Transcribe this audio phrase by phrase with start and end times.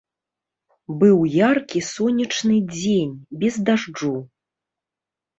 [1.01, 1.17] Быў
[1.49, 3.11] яркі сонечны дзень,
[3.43, 4.15] без дажджу.